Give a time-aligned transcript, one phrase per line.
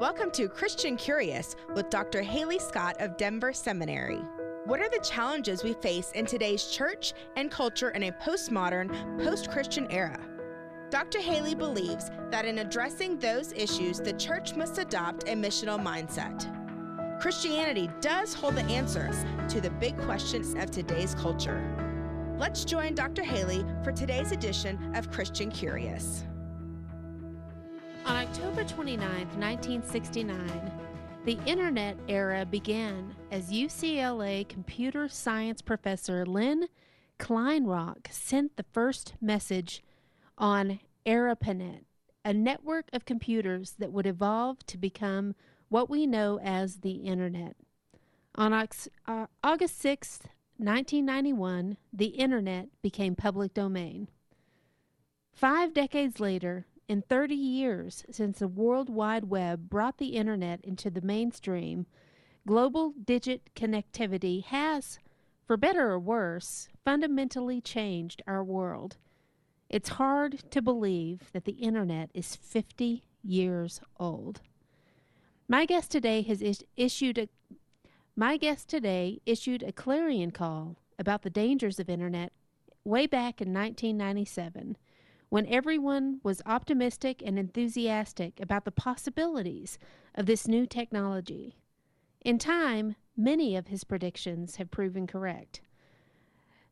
[0.00, 2.22] Welcome to Christian Curious with Dr.
[2.22, 4.20] Halee Scott of Denver Seminary.
[4.64, 9.50] What are the challenges we face in today's church and culture in a postmodern, post
[9.50, 10.16] Christian era?
[10.90, 11.18] Dr.
[11.18, 16.48] Halee believes that in addressing those issues, the church must adopt a missional mindset.
[17.20, 19.16] Christianity does hold the answers
[19.48, 21.60] to the big questions of today's culture.
[22.38, 23.22] Let's join Dr.
[23.22, 26.22] Halee for today's edition of Christian Curious.
[28.08, 29.06] On October 29,
[29.38, 30.72] 1969,
[31.26, 36.68] the Internet era began as UCLA computer science professor Lynn
[37.18, 39.82] Kleinrock sent the first message
[40.38, 41.84] on ARPANET,
[42.24, 45.34] a network of computers that would evolve to become
[45.68, 47.56] what we know as the Internet.
[48.36, 50.20] On uh, August 6,
[50.56, 54.08] 1991, the Internet became public domain.
[55.30, 60.90] Five decades later, in 30 years since the World Wide Web brought the Internet into
[60.90, 61.86] the mainstream,
[62.46, 64.98] global digit connectivity has,
[65.46, 68.96] for better or worse, fundamentally changed our world.
[69.68, 74.40] It's hard to believe that the Internet is 50 years old.
[75.46, 77.28] My guest today has is- issued a
[78.16, 82.32] my guest today issued a clarion call about the dangers of internet
[82.82, 84.76] way back in 1997
[85.28, 89.78] when everyone was optimistic and enthusiastic about the possibilities
[90.14, 91.56] of this new technology.
[92.24, 95.60] In time, many of his predictions have proven correct.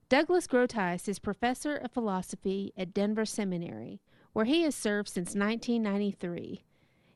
[0.08, 4.00] Douglas Groothuis is professor of philosophy at Denver Seminary,
[4.32, 6.64] where he has served since 1993.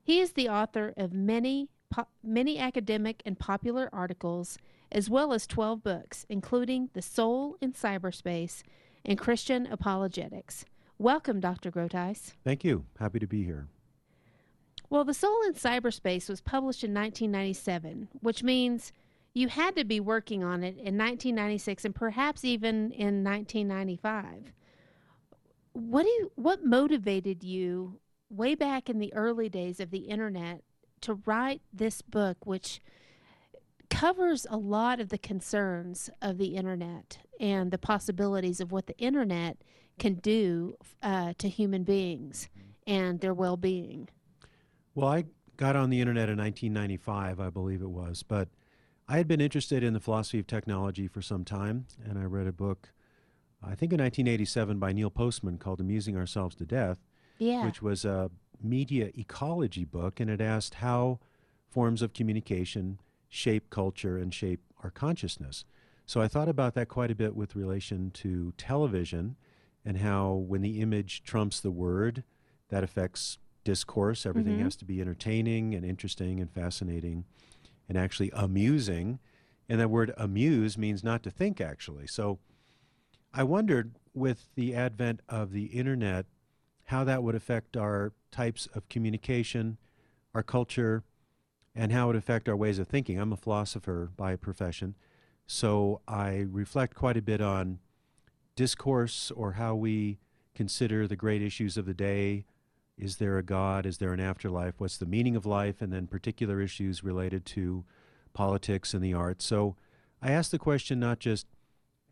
[0.03, 4.59] He is the author of many po- many academic and popular articles
[4.91, 8.63] as well as 12 books, including The Soul in Cyberspace
[9.05, 10.65] and Christian Apologetics.
[11.01, 11.71] Welcome, Dr.
[11.71, 12.35] Groothuis.
[12.45, 12.85] Thank you.
[12.99, 13.69] Happy to be here.
[14.91, 18.93] Well, The Soul in Cyberspace was published in 1997, which means
[19.33, 24.53] you had to be working on it in 1996 and perhaps even in 1995.
[25.73, 30.61] What do you, what motivated you way back in the early days of the internet
[31.01, 32.79] to write this book which
[33.89, 38.99] covers a lot of the concerns of the internet and the possibilities of what the
[38.99, 39.57] internet
[40.01, 42.49] can do uh, to human beings
[42.87, 44.09] and their well being.
[44.97, 48.49] Well, I got on the internet in 1995, I believe it was, but
[49.07, 52.49] I had been interested in the philosophy of technology for some time, and I read
[52.49, 52.93] a book,
[53.63, 56.99] I think in 1987, by Neil Postman called Amusing Ourselves to Death,
[57.39, 57.65] yeah.
[57.65, 61.21] which was a media ecology book, and it asked how
[61.69, 65.65] forms of communication shape culture and shape our consciousness.
[66.07, 69.37] So I thought about that quite a bit with relation to television
[69.85, 72.25] and how when the image trumps the word,
[72.69, 74.25] that affects discourse.
[74.25, 74.65] Everything mm-hmm.
[74.65, 77.25] has to be entertaining and interesting and fascinating
[77.89, 79.19] and actually amusing.
[79.69, 82.07] And that word amuse means not to think, actually.
[82.07, 82.39] So
[83.33, 86.27] I wondered with the advent of the internet
[86.85, 89.79] how that would affect our types of communication,
[90.35, 91.05] our culture,
[91.75, 93.19] and how it would affect our ways of thinking.
[93.19, 94.97] I'm a philosopher by profession,
[95.47, 97.79] so I reflect quite a bit on
[98.61, 100.19] discourse or how we
[100.55, 102.45] consider the great issues of the day.
[102.99, 103.87] Is there a God?
[103.87, 104.75] Is there an afterlife?
[104.77, 105.81] What's the meaning of life?
[105.81, 107.87] And then particular issues related to
[108.35, 109.47] politics and the arts.
[109.47, 109.77] So
[110.21, 111.47] I ask the question not just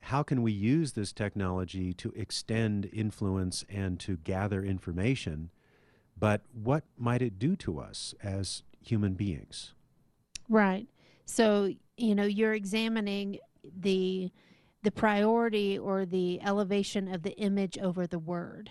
[0.00, 5.50] how can we use this technology to extend influence and to gather information,
[6.18, 9.74] but what might it do to us as human beings?
[10.48, 10.88] Right.
[11.26, 14.32] So, you know, you're examining the
[14.82, 18.70] the priority or the elevation of the image over the word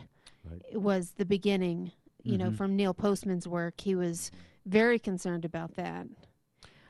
[0.49, 0.61] right.
[0.71, 1.91] it was the beginning
[2.23, 2.43] you mm-hmm.
[2.43, 4.31] know from neil postman's work he was
[4.65, 6.07] very concerned about that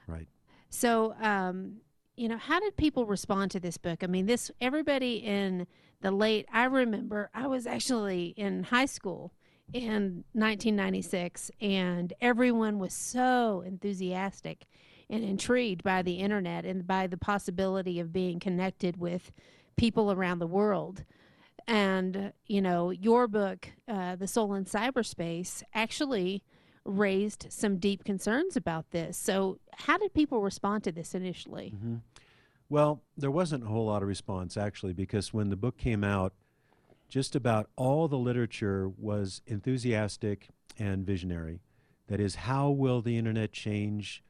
[0.07, 0.27] right
[0.69, 1.77] so um,
[2.15, 5.65] you know how did people respond to this book i mean this everybody in
[6.01, 9.33] the late i remember i was actually in high school
[9.73, 14.65] in 1996 and everyone was so enthusiastic
[15.09, 19.31] and intrigued by the internet and by the possibility of being connected with
[19.75, 21.03] people around the world.
[21.67, 26.43] And, you know, your book, uh, The Soul in Cyberspace, actually
[26.85, 29.17] raised some deep concerns about this.
[29.17, 31.73] So, how did people respond to this initially?
[31.75, 31.95] Mm-hmm.
[32.69, 36.33] Well, there wasn't a whole lot of response actually, because when the book came out,
[37.09, 41.61] just about all the literature was enthusiastic and visionary.
[42.07, 44.23] That is, how will the internet change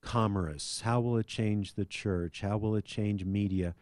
[0.00, 0.82] commerce?
[0.82, 2.40] How will it change the church?
[2.40, 3.74] How will it change media?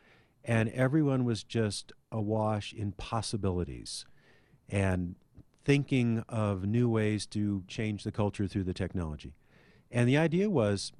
[0.45, 4.07] And everyone was just awash in possibilities
[4.69, 5.15] and
[5.65, 9.35] thinking of new ways to change the culture through the technology.
[9.91, 10.93] And the idea was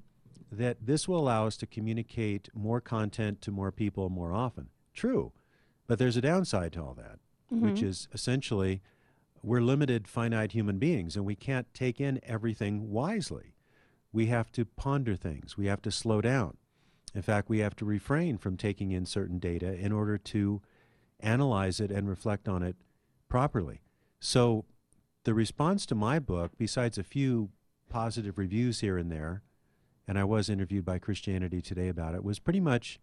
[0.51, 4.69] that this will allow us to communicate more content to more people more often.
[4.93, 5.31] True.
[5.87, 7.19] But there's a downside to all that,
[7.51, 7.61] Mhm.
[7.61, 8.81] which is essentially
[9.41, 13.53] we're limited, finite human beings, and we can't take in everything wisely.
[14.11, 16.57] We have to ponder things, we have to slow down.
[17.13, 20.61] In fact, we have to refrain from taking in certain data in order to
[21.19, 22.75] analyze it and reflect on it
[23.27, 23.81] properly.
[24.19, 24.65] So,
[25.23, 27.49] the response to my book, besides a few
[27.89, 29.43] positive reviews here and there,
[30.07, 32.99] and I was interviewed by Christianity Today about it, was pretty much,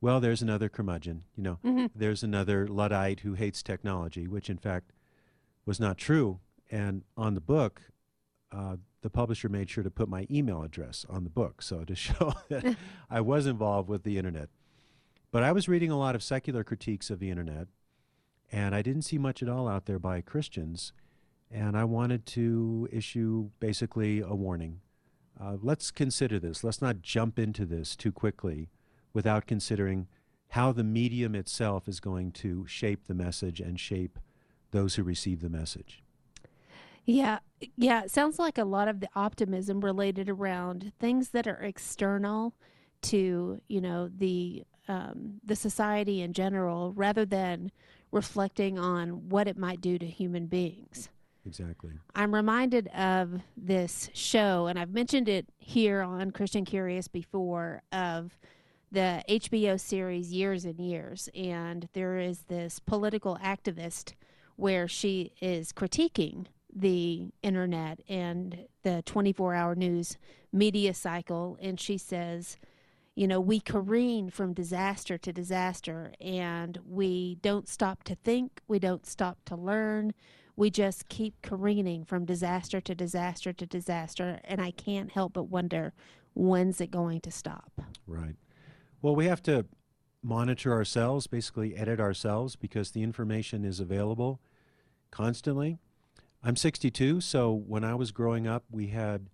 [0.00, 1.90] well, there's another curmudgeon, you know, Mhm.
[1.94, 4.92] there's another Luddite who hates technology, which in fact
[5.66, 6.40] was not true.
[6.70, 7.82] And on the book,
[8.52, 11.94] uh, the publisher made sure to put my email address on the book, so to
[12.06, 12.76] show that
[13.10, 14.48] I was involved with the internet.
[15.30, 17.68] But I was reading a lot of secular critiques of the internet,
[18.50, 20.92] and I didn't see much at all out there by Christians.
[21.52, 24.80] And I wanted to issue basically a warning.
[25.40, 26.62] Uh, let's consider this.
[26.62, 28.68] Let's not jump into this too quickly
[29.12, 30.06] without considering
[30.50, 34.18] how the medium itself is going to shape the message and shape
[34.70, 36.02] those who receive the message.
[37.10, 37.38] Yeah,
[37.76, 38.04] yeah.
[38.04, 42.54] It sounds like a lot of the optimism related around things that are external
[43.02, 47.72] to you know the um, the society in general, rather than
[48.12, 51.08] reflecting on what it might do to human beings.
[51.46, 51.90] Exactly.
[52.14, 58.38] I'm reminded of this show, and I've mentioned it here on Christian Curious before of
[58.92, 61.28] the HBO series Years and Years.
[61.34, 64.12] And there is this political activist
[64.56, 70.16] where she is critiquing the internet and the 24 hour news
[70.52, 71.58] media cycle.
[71.60, 72.56] And she says,
[73.14, 78.78] you know, we careen from disaster to disaster and we don't stop to think, we
[78.78, 80.12] don't stop to learn
[80.56, 85.44] we just keep careening from disaster to disaster to disaster and i can't help but
[85.44, 85.94] wonder
[86.34, 87.80] when's it going to stop
[88.10, 88.34] Right.
[89.02, 89.66] Well, we have to
[90.22, 94.40] monitor ourselves, basically edit ourselves, because the information is available
[95.10, 95.78] constantly.
[96.42, 99.28] I'm 62, so when I was growing up, we had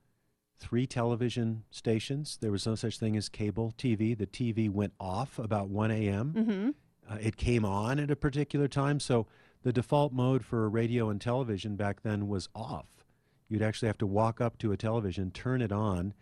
[0.58, 2.38] three television stations.
[2.40, 4.16] There was no such thing as cable TV.
[4.16, 6.34] The TV went off about 1 a.m.
[6.36, 6.70] mm-hmm.
[7.08, 9.28] Uh, it came on at a particular time, so
[9.62, 13.04] the default mode for radio and television back then was off.
[13.48, 16.14] You'd actually have to walk up to a television, turn it on.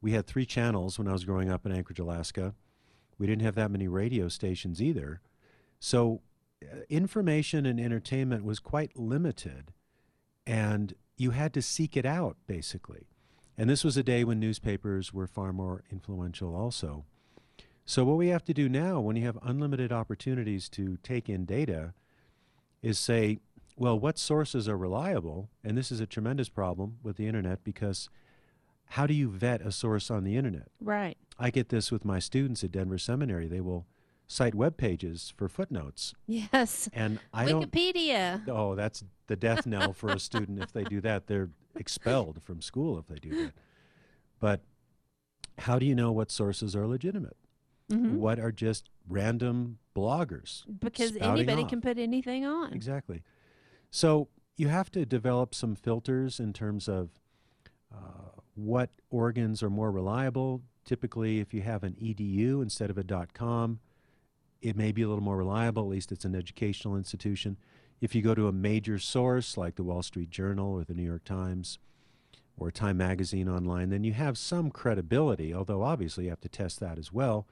[0.00, 2.54] We had three channels when I was growing up in Anchorage, Alaska.
[3.18, 5.20] We didn't have that many radio stations either.
[5.78, 6.22] So
[6.62, 9.72] uh, information and entertainment was quite limited,
[10.50, 13.06] and you had to seek it out, basically.
[13.56, 17.04] And this was a day when newspapers were far more influential, also.
[17.84, 21.44] So, what we have to do now, when you have unlimited opportunities to take in
[21.44, 21.94] data,
[22.82, 23.38] is say,
[23.76, 25.50] well, what sources are reliable?
[25.62, 28.10] And this is a tremendous problem with the internet because
[28.86, 30.68] how do you vet a source on the internet?
[30.80, 33.46] right I get this with my students at Denver Seminary.
[33.46, 33.86] They will
[34.30, 36.14] cite web pages for footnotes.
[36.28, 40.84] yes And I don't wikipedia Oh, that's the death knell for a student if they
[40.84, 41.26] do that.
[41.26, 43.54] They're expelled from school if they do that.
[44.38, 44.60] But
[45.58, 47.36] how do you know what sources are legitimate?
[47.90, 48.18] Mhm.
[48.18, 50.62] What are just random bloggers?
[50.78, 53.24] because anybody can put anything on Exactly.
[53.90, 57.10] So you have to develop some filters in terms of
[57.92, 60.62] uh, what organs are more reliable.
[60.84, 63.80] Typically, if you have an edu instead of a .com,
[64.62, 65.84] it may be a little more reliable.
[65.84, 67.56] At least it's an educational institution.
[68.00, 71.04] If you go to a major source like the Wall Street Journal or the New
[71.04, 71.78] York Times
[72.56, 75.54] or Time Magazine online, then you have some credibility.
[75.54, 77.46] Although obviously you have to test that as well.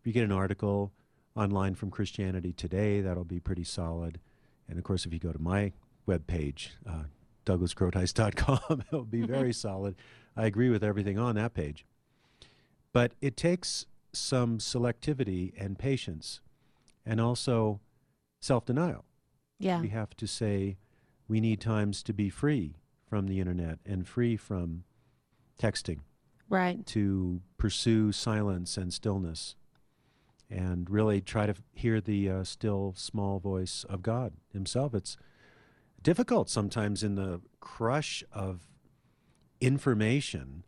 [0.00, 0.92] If you get an article
[1.36, 4.20] online from Christianity Today, that'll be pretty solid.
[4.68, 5.72] And of course, if you go to my
[6.08, 7.04] webpage, uh,
[7.46, 9.96] douglasgroothuis.com, it'll be very solid.
[10.36, 11.84] I agree with everything on that page.
[12.92, 16.40] But it takes some selectivity and patience
[17.06, 17.80] and also
[18.40, 19.04] self denial.
[19.58, 20.76] yeah We have to say
[21.28, 22.76] we need times to be free
[23.08, 24.84] from the internet and free from
[25.60, 26.00] texting
[26.48, 29.54] right to pursue silence and stillness
[30.50, 34.94] and really try to f- hear the uh, still small voice of God Himself.
[34.94, 35.16] It's
[36.02, 38.60] difficult sometimes in the crush of
[39.60, 40.64] information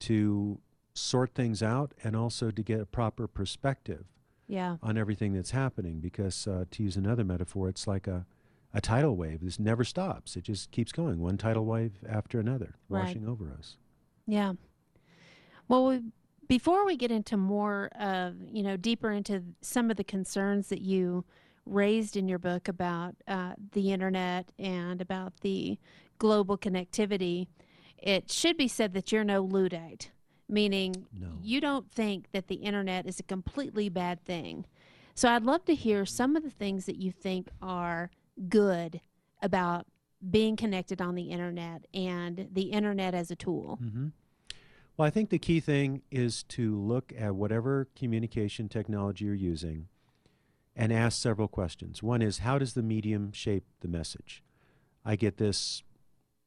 [0.00, 0.58] to
[0.94, 4.04] sort things out and also to get a proper perspective
[4.48, 8.24] yeah on everything that's happening because uh, to use another metaphor it's like a,
[8.72, 12.76] a tidal wave this never stops it just keeps going one tidal wave after another
[12.88, 13.02] Right.
[13.06, 13.76] washing over us
[14.26, 14.54] Yeah.
[15.68, 16.00] Well, we,
[16.48, 20.80] before we get into more of, you know, deeper into some of the concerns that
[20.80, 21.24] you
[21.64, 25.76] raised in your book about uh, the internet and about the
[26.18, 27.48] global connectivity,
[27.98, 30.10] it should be said that you're no Luddite,
[30.48, 31.28] meaning No.
[31.42, 34.64] you don't think that the internet is a completely bad thing.
[35.14, 38.10] So I'd love to hear some of the things that you think are
[38.48, 39.00] good
[39.42, 39.86] about
[40.30, 43.76] being connected on the internet and the internet as a tool.
[43.76, 44.08] hmm
[44.96, 49.88] Well, I think the key thing is to look at whatever communication technology you're using
[50.74, 52.02] and ask several questions.
[52.02, 54.42] One is, how does the medium shape the message?
[55.04, 55.82] I get this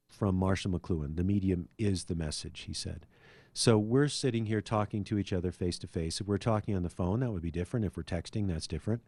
[0.08, 1.16] from Marshall McLuhan.
[1.16, 3.06] The medium is the message, he said.
[3.52, 6.20] So we're sitting here talking to each other face to face.
[6.20, 7.84] If we're talking on the phone, that would be different.
[7.84, 9.02] If we're texting, that's different.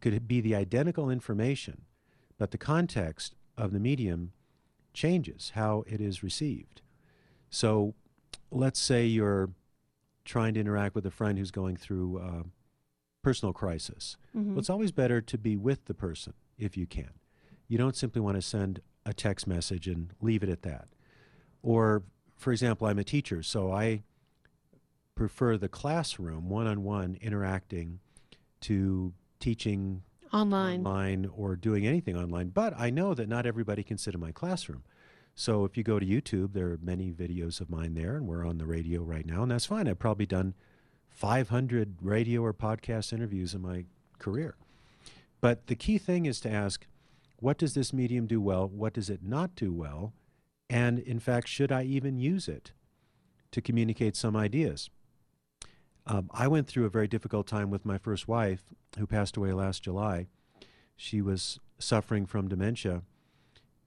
[0.00, 1.82] Could it be the identical information,
[2.38, 4.32] but the context of the medium
[4.94, 6.80] changes how it is received?
[7.50, 7.94] So
[8.50, 9.50] let's say you're
[10.24, 12.44] trying to interact with a friend who's going through a
[13.22, 14.16] personal crisis.
[14.36, 14.50] Mhm.
[14.50, 17.10] Well, it's always better to be with the person if you can.
[17.66, 20.88] You don't simply want to send a text message and leave it at that.
[21.62, 22.04] Or,
[22.38, 24.02] for example, I'm a teacher, so I
[25.14, 27.98] prefer the classroom, one on one interacting,
[28.62, 30.02] to teaching
[30.32, 30.78] Online.
[30.80, 32.48] online or doing anything online.
[32.48, 34.84] But I know that not everybody can sit in my classroom.
[35.34, 38.46] So if you go to YouTube, there are many videos of mine there, and we're
[38.46, 39.88] on the radio right now, and that's fine.
[39.88, 40.54] I've probably done
[41.08, 43.84] 500 radio or podcast interviews in my
[44.18, 44.56] career.
[45.40, 46.86] But the key thing is to ask,
[47.40, 48.68] what does this medium do well?
[48.68, 50.12] What does it not do well?
[50.70, 52.72] And in fact, should I even use it
[53.52, 54.90] to communicate some ideas?
[56.06, 58.64] Um, I went through a very difficult time with my first wife,
[58.98, 60.26] who passed away last July.
[60.96, 63.02] She was suffering from dementia.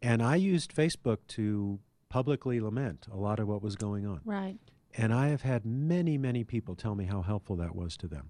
[0.01, 4.21] And I used Facebook to publicly lament a lot of what was going on.
[4.25, 4.57] Right.
[4.97, 8.29] And I have had many, many people tell me how helpful that was to them.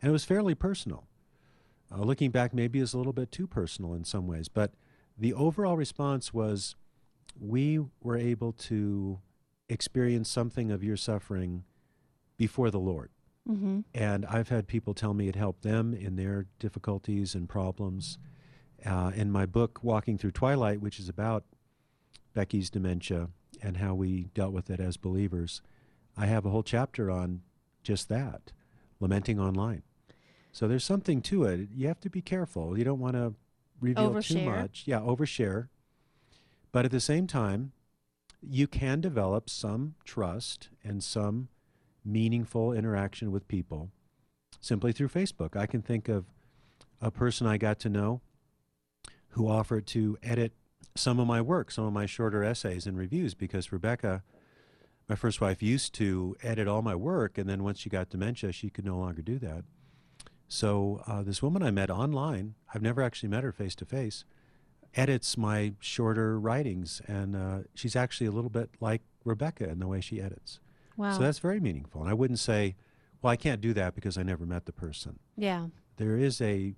[0.00, 1.06] And it was fairly personal.
[1.90, 4.72] Uh, looking back, maybe it's a little bit too personal in some ways, but
[5.16, 6.76] the overall response was
[7.38, 9.20] we were able to
[9.68, 11.64] experience something of your suffering
[12.36, 13.10] before the Lord.
[13.48, 13.80] Mm-hmm.
[13.94, 18.18] And I've had people tell me it helped them in their difficulties and problems.
[18.84, 21.44] Uh, in my book, Walking Through Twilight, which is about
[22.34, 23.28] Becky's dementia
[23.62, 25.62] and how we dealt with it as believers,
[26.16, 27.40] I have a whole chapter on
[27.82, 28.52] just that
[29.00, 29.82] lamenting online.
[30.52, 31.68] So there's something to it.
[31.74, 32.76] You have to be careful.
[32.76, 33.34] You don't want to
[33.80, 34.84] reveal too much.
[34.86, 35.68] Yeah, overshare.
[36.78, 37.72] But at the same time,
[38.40, 41.48] you can develop some trust and some
[42.04, 43.90] meaningful interaction with people
[44.60, 45.56] simply through Facebook.
[45.56, 46.26] I can think of
[47.00, 48.20] a person I got to know
[49.30, 50.52] who offered to edit
[50.94, 54.22] some of my work, some of my shorter essays and reviews, because Rebecca,
[55.08, 58.52] my first wife, used to edit all my work, and then once she got dementia,
[58.52, 59.64] she could no longer do that.
[60.46, 64.24] So uh, this woman I met online, I've never actually met her face to face,
[64.94, 69.86] edits my shorter writings, and uh, she's actually a little bit like Rebecca in the
[69.86, 70.60] way she edits.
[70.96, 71.12] Wow.
[71.12, 72.00] So that's very meaningful.
[72.00, 72.74] And I wouldn't say,
[73.22, 75.18] well, I can't do that because I never met the person.
[75.36, 75.66] yeah.
[75.96, 76.74] There is a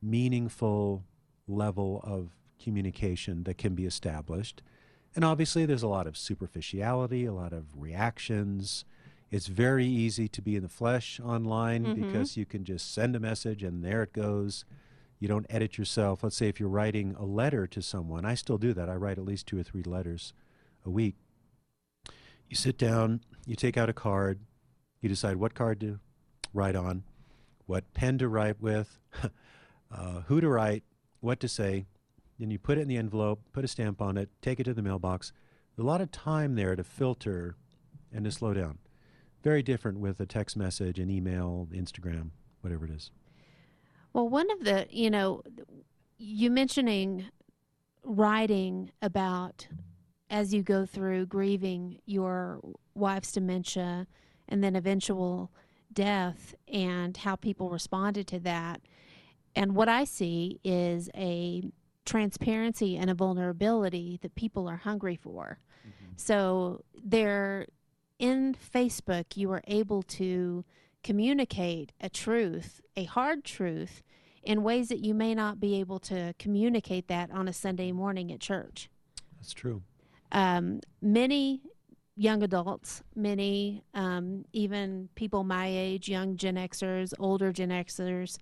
[0.00, 1.04] meaningful
[1.48, 2.30] level of
[2.62, 4.62] communication that can be established.
[5.16, 8.84] And obviously, there's a lot of superficiality, a lot of reactions.
[9.30, 11.94] It's very easy to be in the flesh online Mhm.
[11.96, 14.64] because you can just send a message and there it goes.
[15.24, 16.22] You don't edit yourself.
[16.22, 18.90] Let's say if you're writing a letter to someone, I still do that.
[18.90, 20.34] I write at least two or three letters
[20.84, 21.14] a week.
[22.46, 24.40] You sit down, you take out a card,
[25.00, 25.98] you decide what card to
[26.52, 27.04] write on,
[27.64, 28.98] what pen to write with,
[29.90, 30.84] uh, who to write,
[31.20, 31.86] what to say.
[32.38, 34.74] Then you put it in the envelope, put a stamp on it, take it to
[34.74, 35.32] the mailbox.
[35.78, 37.56] A lot of time there to filter
[38.12, 38.76] and to slow down.
[39.42, 43.10] Very different with a text message, an email, Instagram, whatever it is.
[44.14, 45.42] Well, one of the, you know,
[46.16, 47.26] you mentioning
[48.02, 49.66] writing about
[50.30, 52.60] as you go through grieving your
[52.94, 54.06] wife's dementia
[54.48, 55.50] and then eventual
[55.92, 58.80] death and how people responded to that.
[59.56, 61.62] And what I see is a
[62.04, 65.58] transparency and a vulnerability that people are hungry for.
[65.86, 66.12] Mm-hmm.
[66.16, 67.66] So there
[68.18, 70.64] in Facebook you are able to
[71.04, 74.02] communicate a truth, a hard truth
[74.42, 78.32] in ways that you may not be able to communicate that on a Sunday morning
[78.32, 78.90] at church.
[79.36, 79.82] That's true.
[80.32, 81.62] Um, many
[82.16, 88.38] young adults, many um, even people my age, young Gen Xers, older Gen Xers,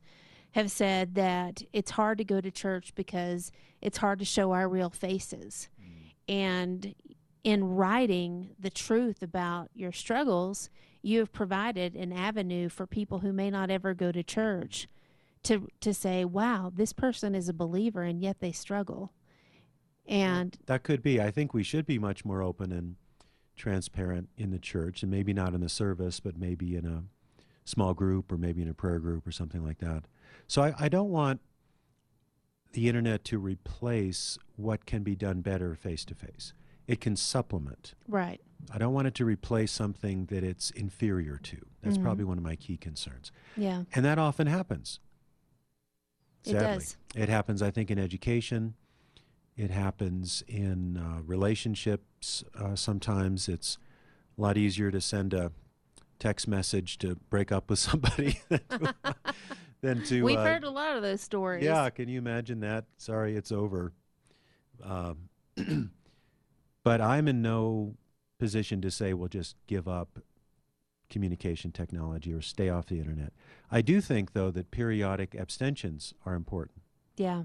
[0.53, 3.51] have said that it's hard to go to church because
[3.81, 5.69] it's hard to show our real faces.
[6.29, 6.95] And
[7.43, 10.71] in writing the truth about your struggles,
[11.03, 14.89] you have provided an avenue for people who may not ever go to church
[15.43, 19.13] to to say, "Wow, this person is a believer and yet they struggle."
[20.07, 21.21] And That could be.
[21.21, 22.97] I think we should be much more open and
[23.57, 27.05] transparent in the church, and maybe not in the service, but maybe in a
[27.65, 30.05] small group or maybe in a prayer group or something like that.
[30.49, 31.41] So I, I don't want
[32.73, 36.53] the internet to replace what can be done better face to face.
[36.87, 37.95] It can supplement.
[38.09, 38.41] Right.
[38.71, 41.57] I don't want it to replace something that it's inferior to.
[41.83, 42.03] That's Mhm.
[42.03, 43.33] probably one of my key concerns.
[43.57, 43.85] Yeah.
[43.95, 45.01] And that often happens.
[46.45, 46.97] It does.
[47.15, 48.75] It happens, I think, in education.
[49.57, 52.43] It happens in uh, relationships.
[52.55, 53.79] Uh, sometimes it's
[54.37, 55.53] a lot easier to send a
[56.19, 58.95] text message to break up with somebody than to.
[59.83, 61.65] than to, We've uh, heard a lot of those stories.
[61.65, 62.87] yeah, can you imagine that?
[62.97, 63.93] Sorry, it's over.
[64.83, 65.29] Um,
[66.85, 67.97] but I'm in no
[68.39, 70.19] position to say, well, just give up
[71.09, 73.33] communication technology or stay off the internet.
[73.71, 76.81] I do think, though, that periodic abstentions are important.
[77.17, 77.43] Yeah.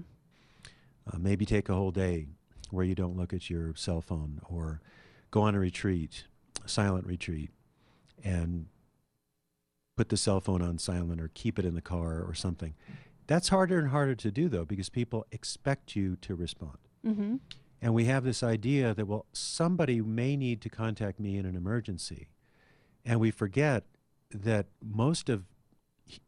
[1.06, 2.26] Uh, maybe take a whole day
[2.70, 4.80] where you don't look at your cell phone or
[5.30, 6.24] go on a retreat,
[6.64, 7.50] a silent retreat,
[8.24, 8.66] and
[9.96, 12.74] put the cell phone on silent or keep it in the car or something.
[13.26, 16.78] That's harder and harder to do, though, because people expect you to respond.
[17.06, 17.36] Mm-hmm.
[17.80, 21.54] And we have this idea that, well, somebody may need to contact me in an
[21.56, 22.28] emergency.
[23.04, 23.84] And we forget
[24.32, 25.44] that most of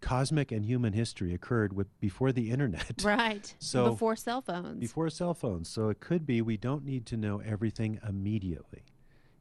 [0.00, 3.52] cosmic and human history occurred with, before the internet, Right.
[3.58, 4.78] So- before cell phones.
[4.78, 5.68] before cell phones.
[5.68, 8.84] So it could be we don't need to know everything immediately.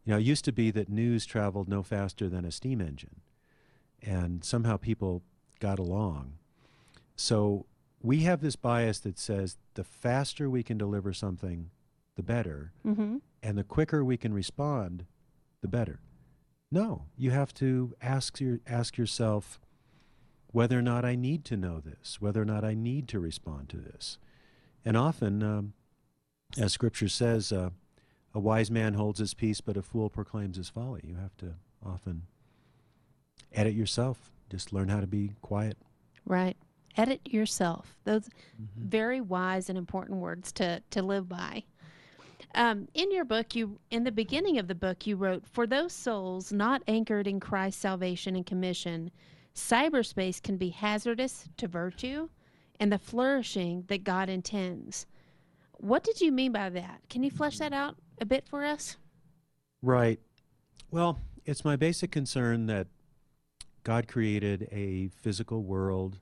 [0.06, 3.22] You know, it used to be that news traveled no faster than a steam engine.
[4.02, 5.22] And somehow people
[5.60, 6.34] got along.
[7.16, 7.66] So
[8.02, 11.70] we have this bias that says the faster we can deliver something,
[12.20, 13.16] the better mm-hmm.
[13.42, 15.06] and the quicker we can respond,
[15.62, 16.02] the better.
[16.70, 19.58] No, you have to ask your ask yourself
[20.52, 23.70] whether or not I need to know this, whether or not I need to respond
[23.70, 24.18] to this.
[24.84, 25.74] And often, um,
[26.58, 27.70] as Scripture says, uh,
[28.34, 31.02] a wise man holds his peace, but a fool proclaims his folly.
[31.06, 31.54] You have to
[31.86, 32.24] often
[33.54, 34.30] edit yourself.
[34.50, 35.78] Just learn how to be quiet.
[36.26, 36.58] Right.
[36.98, 37.96] Edit yourself.
[38.04, 38.28] Those
[38.62, 38.90] Mm-hmm.
[38.90, 41.64] very wise and important words to to live by.
[42.56, 45.94] Um, in your book, you in the beginning of the book, you wrote, "For those
[45.94, 49.12] souls not anchored in Christ's salvation and commission,
[49.54, 52.30] cyberspace can be hazardous to virtue
[52.80, 55.06] and the flourishing that God intends."
[55.78, 57.02] What did you mean by that?
[57.10, 58.98] Can you flesh that out a bit for us?
[59.82, 60.20] Right.
[60.92, 62.88] Well, it's my basic concern that
[63.84, 66.20] God created a physical world,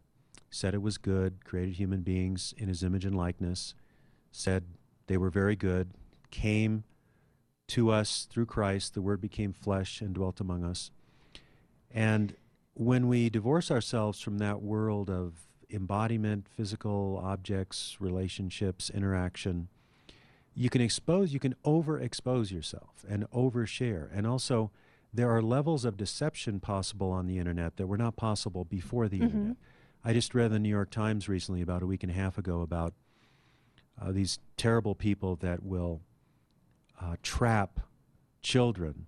[0.51, 3.73] said it was good, created human beings in his image and likeness,
[4.31, 4.65] said
[5.07, 5.89] they were very good,
[6.31, 6.83] came
[7.69, 10.91] to us through Christ, the Word became flesh and dwelt among us.
[11.91, 12.35] And
[12.73, 19.67] when we divorce ourselves from that world of embodiment, physical objects, relationships, interaction,
[20.53, 24.09] you can expose, you can overexpose yourself and overshare.
[24.13, 24.71] And also,
[25.13, 29.19] there are levels of deception possible on the internet that were not possible before the
[29.19, 29.23] Mhm.
[29.23, 29.57] internet.
[30.03, 32.61] I just read the New York Times recently, about a week and a half ago,
[32.61, 32.93] about
[33.99, 36.01] uh, these terrible people that will
[37.01, 37.79] uh, trap
[38.41, 39.07] children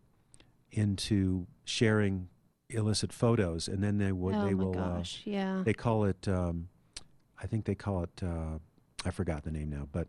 [0.72, 2.30] into sharing
[2.70, 5.22] illicit photos, and then they will oh they my will uh, gosh!
[5.26, 5.62] yeah.
[5.66, 6.70] they call it um,
[7.42, 8.58] i think they call it uh,
[9.06, 10.08] i forgot the name now but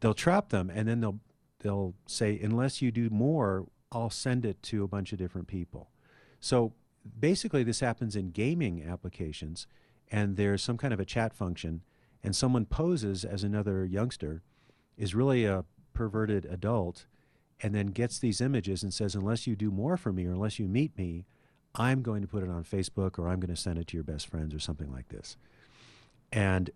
[0.00, 1.18] they'll trap them and then they'll
[1.60, 5.90] they'll say unless you do more i'll send it to a bunch of different people
[6.38, 6.72] so
[7.18, 9.66] basically this happens in gaming applications
[10.10, 11.82] and there's some kind of a chat function
[12.22, 14.42] and someone poses as another youngster
[14.96, 17.06] is really a perverted adult
[17.62, 20.58] and then gets these images and says unless you do more for me or unless
[20.58, 21.24] you meet me
[21.78, 24.04] I'm going to put it on Facebook or I'm going to send it to your
[24.04, 25.36] best friends or something like this.
[26.32, 26.70] And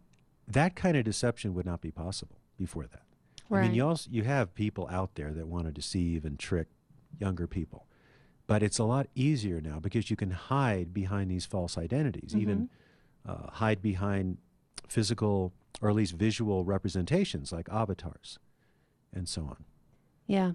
[0.47, 3.03] that kind of deception would not be possible before that.
[3.49, 3.61] Right.
[3.61, 6.69] I mean, you also you have people out there that want to deceive and trick
[7.19, 7.87] younger people,
[8.47, 12.69] but it's a lot easier now because you can hide behind these false identities, even
[13.27, 13.47] Mm-hmm.
[13.47, 14.37] uh, hide behind
[14.87, 18.39] physical or at least visual representations like avatars,
[19.15, 19.65] and so on.
[20.27, 20.53] Yeah.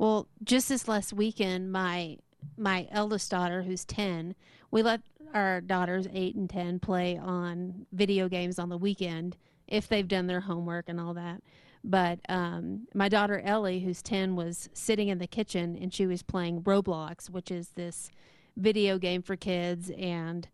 [0.00, 2.16] Well, just this last weekend, my
[2.56, 4.34] my eldest daughter, who's ten,
[4.70, 5.02] we let
[5.34, 9.36] our daughters eight and ten play on video games on the weekend
[9.68, 11.42] if they've done their homework and all that.
[11.84, 16.22] But um, my daughter Ellie, who's ten, was sitting in the kitchen and she was
[16.22, 18.10] playing Roblox, which is this
[18.56, 19.90] video game for kids.
[19.98, 20.48] And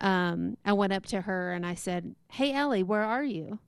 [0.00, 3.60] um, I went up to her and I said, "Hey Ellie, where are you?"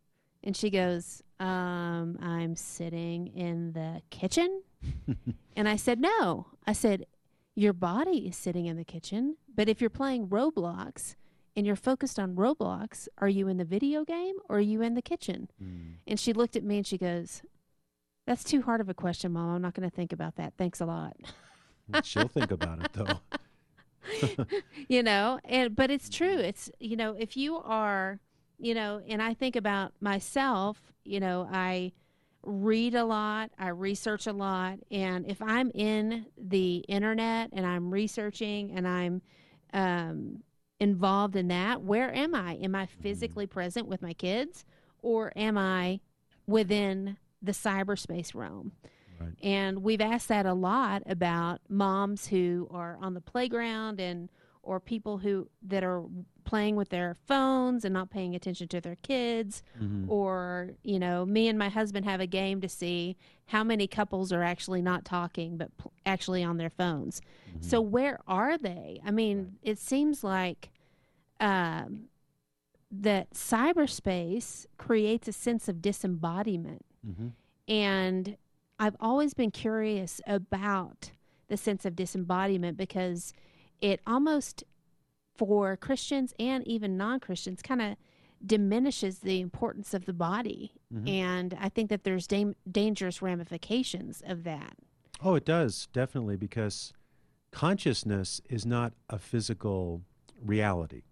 [0.42, 4.62] And she goes, um, I'm sitting in the kitchen.
[5.56, 6.46] and I said, No.
[6.66, 7.06] I said,
[7.54, 11.16] Your body is sitting in the kitchen, but if you're playing Roblox
[11.56, 14.94] and you're focused on Roblox, are you in the video game or are you in
[14.94, 15.50] the kitchen?
[15.58, 15.92] Hmm.
[16.06, 17.42] And she looked at me and she goes,
[18.26, 19.56] That's too hard of a question, Mom.
[19.56, 20.54] I'm not going to think about that.
[20.56, 21.16] Thanks a lot.
[22.04, 24.46] She'll think about it though.
[24.88, 26.36] you know, and but it's true.
[26.36, 26.40] Hmm.
[26.40, 28.18] It's you know, if you are,
[28.58, 31.92] you know, and I think about myself, you know, I
[32.44, 37.92] read a lot, I research a lot, and if I'm in the internet and I'm
[37.92, 39.22] researching and I'm
[39.72, 40.42] um,
[40.80, 42.54] involved in that, where am I?
[42.54, 44.64] Am I physically present with my kids,
[45.00, 46.00] or am I
[46.46, 48.72] within the cyberspace realm?
[49.20, 49.34] Right.
[49.42, 54.28] And we've asked that a lot about moms who are on the playground and
[54.62, 56.04] or people who that are
[56.44, 60.08] playing with their phones and not paying attention to their kids Mhm.
[60.08, 64.32] or you know me and my husband have a game to see how many couples
[64.32, 67.20] are actually not talking but pl- actually on their phones
[67.56, 67.64] Mhm.
[67.64, 70.70] so where are they i mean it seems like
[71.40, 72.08] um,
[72.90, 77.32] that cyberspace creates a sense of disembodiment Mhm.
[77.68, 78.36] and
[78.78, 81.12] I've always been curious about
[81.48, 83.32] the sense of disembodiment because
[83.82, 84.64] it almost,
[85.34, 87.96] for Christians and even non Christians, kind of
[88.44, 90.72] diminishes the importance of the body.
[90.92, 91.08] Mhm.
[91.08, 94.76] And I think that there's dam- dangerous ramifications of that.
[95.20, 96.92] Oh, it does, definitely, because
[97.52, 100.02] consciousness is not a physical
[100.40, 101.02] reality.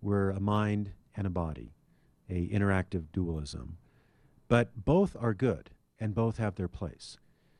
[0.00, 1.74] We're a mind and a body,
[2.30, 3.78] a interactive dualism.
[4.48, 7.18] But both are good and both have their place.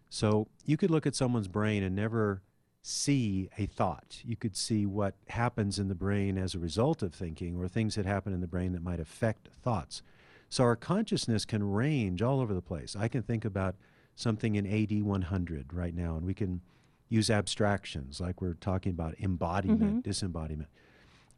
[0.09, 2.41] So you could look at someone's brain and never
[2.89, 4.23] see a thought.
[4.25, 7.97] You could see what happens in the brain as a result of thinking or things
[7.97, 10.03] that happen in the brain that might affect thoughts.
[10.49, 12.97] So our consciousness can range all over the place.
[12.99, 13.77] I can think about
[14.17, 16.63] something in AD 100 right now, and we can
[17.11, 20.01] use abstractions like we're talking about embodiment, mm-hmm.
[20.01, 20.71] disembodiment.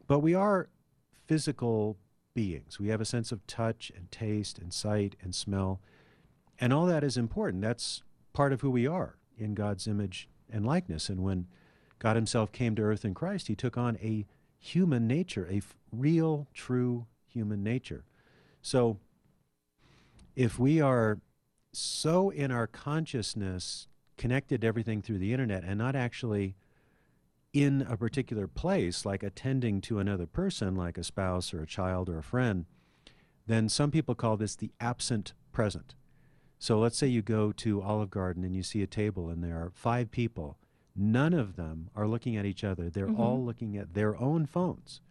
[0.07, 0.69] But we are
[1.27, 1.97] physical
[2.33, 2.79] beings.
[2.79, 5.81] We have a sense of touch and taste and sight and smell,
[6.59, 7.61] and all that is important.
[7.61, 11.09] That's part of who we are in God's image and likeness.
[11.09, 11.47] And when
[11.99, 14.25] God Himself came to earth in Christ, He took on a
[14.59, 18.03] human nature, a f- real, true human nature.
[18.61, 18.97] So
[20.35, 21.19] if we are
[21.73, 23.87] so in our consciousness
[24.17, 26.55] connected to everything through the internet and not actually
[27.53, 32.07] in a particular place, like attending to another person, like a spouse or a child
[32.07, 32.65] or a friend,
[33.47, 35.95] then some people call this the absent present.
[36.61, 39.57] So let's say you go to Olive Garden and you see a table and there
[39.57, 40.59] are five people.
[40.95, 42.87] None of them are looking at each other.
[42.87, 43.17] They're Mhm.
[43.17, 45.01] all looking at their own phones.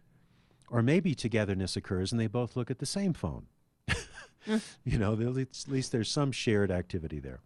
[0.69, 3.47] Or maybe togetherness occurs and they both look at the same phone.
[4.85, 7.41] you know, at least there's some shared activity there.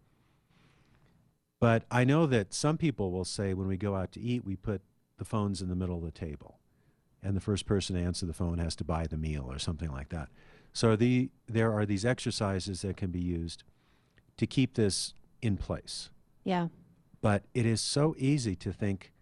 [1.58, 4.54] But I know that some people will say when we go out to eat, we
[4.54, 4.82] put
[5.16, 6.60] the phones in the middle of the table.
[7.24, 9.90] And the first person to answer the phone has to buy the meal or something
[9.90, 10.28] like that.
[10.72, 13.64] So the, there are these exercises that can be used
[14.36, 16.10] to keep this in place.
[16.44, 16.68] Yeah.
[17.20, 19.12] But it is so easy to think,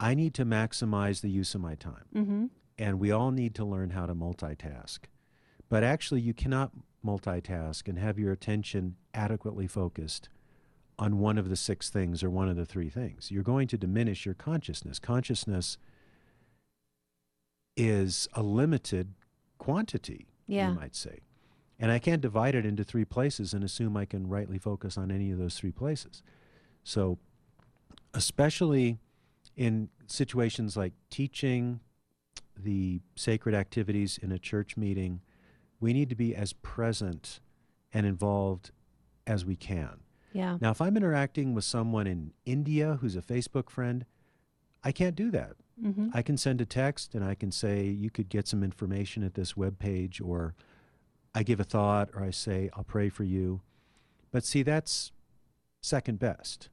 [0.00, 2.04] I need to maximize the use of my time.
[2.14, 2.46] Mm-hmm.
[2.78, 5.00] And we all need to learn how to multitask.
[5.68, 6.72] But actually, you cannot
[7.04, 10.28] multitask and have your attention adequately focused
[10.98, 13.30] on one of the six things or one of the three things.
[13.30, 14.98] You're going to diminish your consciousness.
[14.98, 15.78] Consciousness
[17.76, 19.14] is a limited
[19.58, 20.70] quantity, Yeah.
[20.70, 21.20] you might say.
[21.82, 25.10] And I can't divide it into three places and assume I can rightly focus on
[25.10, 26.22] any of those three places.
[26.84, 27.18] So,
[28.14, 28.98] especially
[29.56, 31.80] in situations like teaching,
[32.56, 35.22] the sacred activities in a church meeting,
[35.80, 37.40] we need to be as present
[37.92, 38.70] and involved
[39.26, 40.00] as we can.
[40.32, 40.58] Yeah.
[40.60, 44.06] Now, if I'm interacting with someone in India who's a Facebook friend,
[44.84, 45.54] I can't do that.
[45.82, 46.10] Mm-hmm.
[46.14, 49.34] I can send a text and I can say, you could get some information at
[49.34, 50.54] this web page, or
[51.34, 53.60] I give a thought, or I say, I'll pray for you.
[54.30, 55.12] But see, that's
[55.82, 56.68] second best.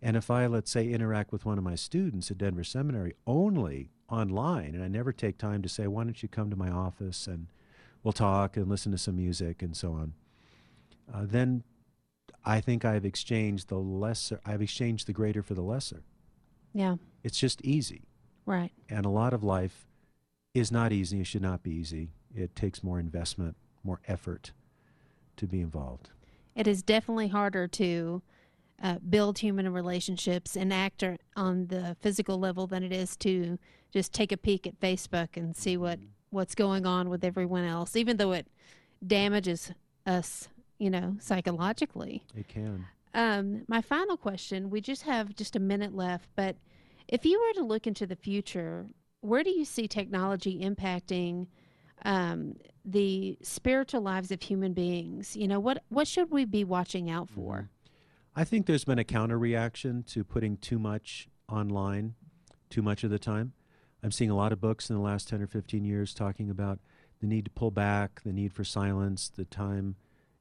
[0.00, 3.90] And if I, let's say, interact with one of my students at Denver Seminary only
[4.10, 7.26] online, and I never take time to say, why don't you come to my office
[7.28, 7.46] and
[8.02, 10.14] we'll talk and listen to some music and so on,
[11.12, 11.62] uh, then
[12.44, 16.02] I think I've exchanged the lesser, I've exchanged the greater for the lesser.
[16.74, 16.96] Yeah.
[17.22, 18.02] It's just easy
[18.44, 18.72] Right.
[18.88, 19.86] and a lot of life
[20.52, 21.20] is not easy.
[21.20, 22.08] It should not be easy.
[22.34, 24.52] It takes more investment, more effort
[25.36, 26.10] to be involved.
[26.54, 28.22] It is definitely harder to
[28.82, 31.04] uh, build human relationships and act
[31.36, 33.58] on the physical level than it is to
[33.92, 35.98] just take a peek at Facebook and see what
[36.30, 38.46] what's going on with everyone else, even though it
[39.06, 39.70] damages
[40.06, 42.22] us, you know, psychologically.
[42.34, 42.86] It can.
[43.14, 46.56] Um, my final question we just have just a minute left, but
[47.08, 48.86] if you were to look into the future,
[49.20, 51.46] where do you see technology impacting
[52.04, 55.36] um, the spiritual lives of human beings?
[55.36, 57.70] You know, what, what should we be watching out for?
[58.34, 62.14] I think there's been a counter reaction to putting too much online
[62.72, 63.52] too much of the time.
[64.02, 66.80] I'm seeing a lot of books in the last 10 or 15 years talking about
[67.20, 69.94] the need to pull back, the need for silence, the time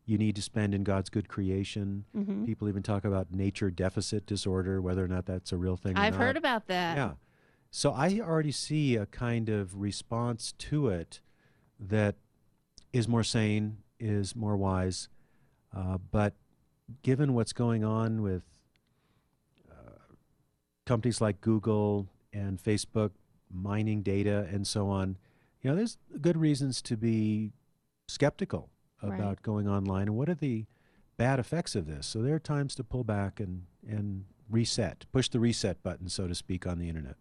[0.06, 2.06] you need to spend in God's good creation.
[2.16, 2.46] Mhm.
[2.46, 5.96] People even talk about nature deficit disorder, whether or not that's a real thing.
[5.96, 6.22] I've not.
[6.22, 6.98] heard about that.
[6.98, 7.14] Yeah.
[7.70, 11.22] So I already see a kind of response to it
[11.82, 12.16] that
[12.94, 15.10] is more sane, is more wise.
[15.76, 16.34] Uh, but
[17.04, 18.44] given what's going on with
[19.70, 20.14] uh,
[20.86, 23.12] companies like Google and Facebook
[23.52, 25.18] mining data and so on,
[25.62, 27.52] you know, there's good reasons to be
[28.08, 28.70] skeptical
[29.04, 29.20] Right.
[29.20, 30.66] about going online and what are the
[31.18, 32.06] bad effects of this.
[32.06, 36.28] So there are times to pull back and, and reset, push the reset button, so
[36.28, 37.16] to speak, on the internet.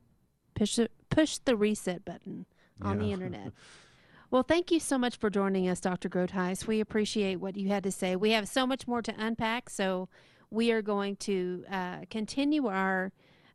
[0.54, 2.44] Push the, push the reset button
[2.82, 3.52] on the internet.
[4.30, 6.08] Well, thank you so much for joining us, Dr.
[6.08, 6.68] Groothuis.
[6.68, 8.14] We appreciate what you had to say.
[8.14, 10.08] We have so much more to unpack, so
[10.50, 13.10] we are going to uh, continue our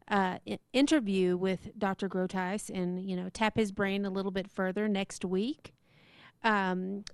[0.09, 0.39] uh,
[0.73, 2.09] interview with Dr.
[2.09, 5.73] Groothuis and you know tap his brain a little bit further next week.
[6.43, 7.05] Um,